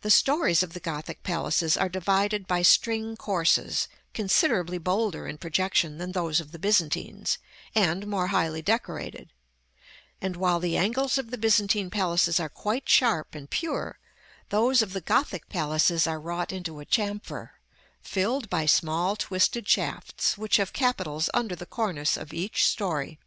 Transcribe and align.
The 0.00 0.08
stories 0.08 0.62
of 0.62 0.72
the 0.72 0.80
Gothic 0.80 1.22
palaces 1.22 1.76
are 1.76 1.90
divided 1.90 2.46
by 2.46 2.62
string 2.62 3.18
courses, 3.18 3.86
considerably 4.14 4.78
bolder 4.78 5.26
in 5.28 5.36
projection 5.36 5.98
than 5.98 6.12
those 6.12 6.40
of 6.40 6.52
the 6.52 6.58
Byzantines, 6.58 7.36
and 7.74 8.06
more 8.06 8.28
highly 8.28 8.62
decorated; 8.62 9.34
and 10.22 10.36
while 10.36 10.58
the 10.58 10.78
angles 10.78 11.18
of 11.18 11.30
the 11.30 11.36
Byzantine 11.36 11.90
palaces 11.90 12.40
are 12.40 12.48
quite 12.48 12.88
sharp 12.88 13.34
and 13.34 13.50
pure, 13.50 13.98
those 14.48 14.80
of 14.80 14.94
the 14.94 15.02
Gothic 15.02 15.50
palaces 15.50 16.06
are 16.06 16.18
wrought 16.18 16.50
into 16.50 16.80
a 16.80 16.86
chamfer, 16.86 17.58
filled 18.00 18.48
by 18.48 18.64
small 18.64 19.16
twisted 19.16 19.68
shafts 19.68 20.38
which 20.38 20.56
have 20.56 20.72
capitals 20.72 21.28
under 21.34 21.54
the 21.54 21.66
cornice 21.66 22.16
of 22.16 22.32
each 22.32 22.64
story. 22.66 23.18